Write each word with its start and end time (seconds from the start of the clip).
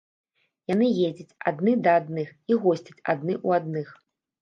Яны 0.73 0.87
ездзяць 1.09 1.37
адны 1.53 1.71
да 1.89 1.95
адных 2.01 2.35
і 2.49 2.61
госцяць 2.67 3.01
адны 3.11 3.33
ў 3.47 3.63
адных. 3.63 3.99